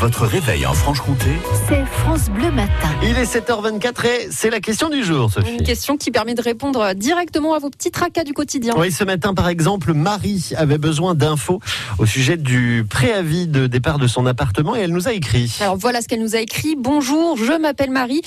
[0.00, 1.26] Votre réveil en Franche-Comté,
[1.68, 2.88] c'est France Bleu Matin.
[3.02, 5.52] Il est 7h24 et c'est la question du jour, Sophie.
[5.52, 8.72] Une question qui permet de répondre directement à vos petits tracas du quotidien.
[8.78, 11.60] Oui, ce matin, par exemple, Marie avait besoin d'infos
[11.98, 15.54] au sujet du préavis de départ de son appartement et elle nous a écrit.
[15.60, 16.76] Alors voilà ce qu'elle nous a écrit.
[16.78, 18.22] Bonjour, je m'appelle Marie.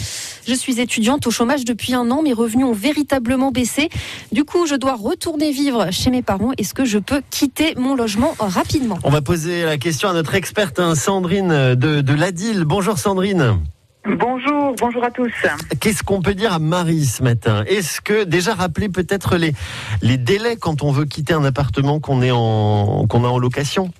[0.47, 2.21] Je suis étudiante au chômage depuis un an.
[2.21, 3.89] Mes revenus ont véritablement baissé.
[4.31, 6.51] Du coup, je dois retourner vivre chez mes parents.
[6.59, 8.99] Est-ce que je peux quitter mon logement rapidement?
[9.03, 12.65] On va poser la question à notre experte hein, Sandrine de, de Ladil.
[12.65, 13.59] Bonjour Sandrine.
[14.05, 15.31] Bonjour, bonjour à tous.
[15.79, 17.63] Qu'est-ce qu'on peut dire à Marie ce matin?
[17.67, 19.53] Est-ce que déjà rappeler peut-être les,
[20.01, 23.91] les délais quand on veut quitter un appartement qu'on est en qu'on a en location?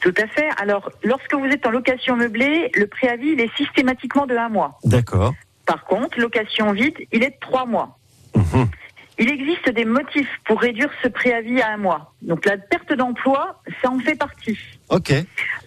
[0.00, 0.48] Tout à fait.
[0.60, 4.78] Alors, lorsque vous êtes en location meublée, le préavis il est systématiquement de un mois.
[4.84, 5.34] D'accord.
[5.66, 7.96] Par contre, location vide, il est de trois mois.
[8.34, 8.68] Mhm.
[9.18, 12.12] Il existe des motifs pour réduire ce préavis à un mois.
[12.22, 14.58] Donc la perte d'emploi, ça en fait partie.
[14.90, 15.12] Ok.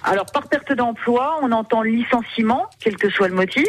[0.04, 3.68] Alors par perte d'emploi, on entend licenciement, quel que soit le motif.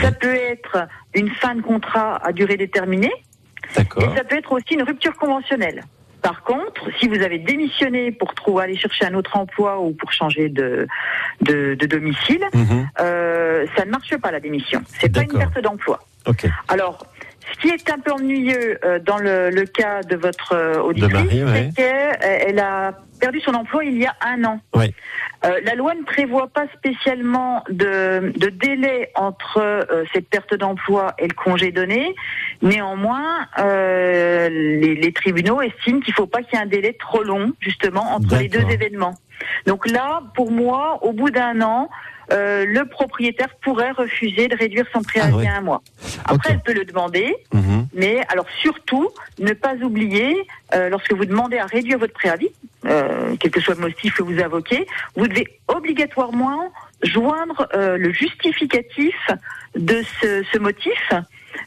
[0.00, 3.12] Ça peut être une fin de contrat à durée déterminée.
[3.76, 4.02] D'accord.
[4.04, 5.82] Et ça peut être aussi une rupture conventionnelle.
[6.22, 10.12] Par contre, si vous avez démissionné pour trouver, aller chercher un autre emploi ou pour
[10.12, 10.86] changer de,
[11.42, 12.88] de, de domicile, Mhm.
[13.00, 14.82] euh, ça ne marche pas la démission.
[15.00, 16.00] C'est pas une perte d'emploi.
[16.26, 16.46] Ok.
[16.68, 17.06] Alors,
[17.52, 21.44] ce qui est un peu ennuyeux euh, dans le, le cas de votre euh, auditrice,
[21.44, 21.70] ouais.
[21.76, 24.60] c'est qu'elle a perdu son emploi il y a un an.
[24.74, 24.92] Ouais.
[25.44, 31.14] Euh, la loi ne prévoit pas spécialement de, de délai entre euh, cette perte d'emploi
[31.18, 32.14] et le congé donné.
[32.62, 36.96] Néanmoins, euh, les, les tribunaux estiment qu'il ne faut pas qu'il y ait un délai
[36.98, 39.14] trop long, justement, entre les deux événements.
[39.66, 41.88] Donc là, pour moi, au bout d'un an,
[42.30, 45.46] euh, le propriétaire pourrait refuser de réduire son préavis Ah ouais.
[45.46, 45.82] à un mois.
[46.24, 47.86] Après, elle peut le demander, Mhm.
[47.94, 50.36] mais alors surtout, ne pas oublier,
[50.74, 52.50] euh, lorsque vous demandez à réduire votre préavis,
[52.84, 58.12] euh, quel que soit le motif que vous invoquez, vous devez obligatoirement joindre euh, le
[58.12, 59.16] justificatif
[59.76, 61.12] de ce, ce motif,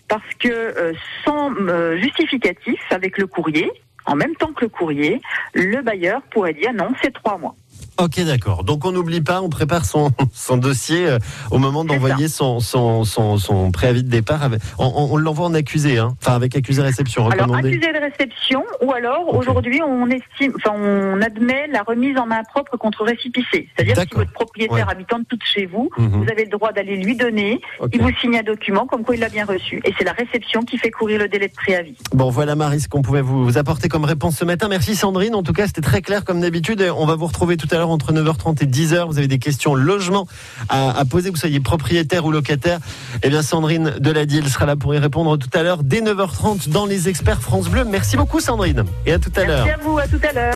[0.08, 0.94] parce que euh,
[1.25, 3.69] sans euh, justificatif, avec le courrier,
[4.06, 5.22] en même temps que le courrier,
[5.53, 7.56] le bailleur pourrait dire non, c'est trois mois.
[8.01, 8.63] Ok, d'accord.
[8.63, 11.19] Donc on n'oublie pas, on prépare son, son dossier euh,
[11.51, 14.41] au moment d'envoyer son, son, son, son préavis de départ.
[14.44, 16.16] avec- on on- on l'envoie en accusé, hein.
[16.22, 21.22] enfin avec accusé réception Alors, accusé de réception, ou alors, aujourd'hui, on estime, enfin, on
[21.22, 23.67] admet la remise en main propre contre récipicé.
[23.75, 24.91] C'est-à-dire que si votre propriétaire Ouais.
[24.91, 26.23] habitant de toute chez vous, Mhm.
[26.23, 27.61] vous avez le droit d'aller lui donner,
[27.94, 29.79] il vous signe un document comme quoi il l'a bien reçu.
[29.85, 31.95] Et c'est la réception qui fait courir le délai de préavis.
[32.13, 34.67] Bon, voilà Marie, ce qu'on pouvait vous, vous apporter comme réponse ce matin.
[34.69, 35.35] Merci Sandrine.
[35.35, 36.84] En tout cas, c'était très clair comme d'habitude.
[36.97, 39.07] On va vous retrouver tout à l'heure entre 9h30 et 10h.
[39.07, 40.28] Vous avez des questions logement
[40.69, 42.79] à, à poser, que vous soyez propriétaire ou locataire.
[43.24, 46.85] Eh bien, Sandrine Deladille sera là pour y répondre tout à l'heure dès 9h30 dans
[46.85, 47.84] les experts France Bleu.
[47.85, 48.84] Merci beaucoup Sandrine.
[49.06, 49.66] Et à tout à l'heure.
[49.66, 50.50] Merci à vous, à tout à l'heure.